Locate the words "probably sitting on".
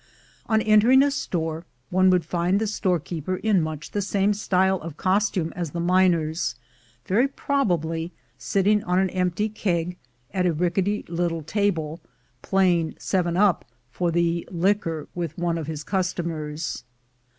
7.27-8.97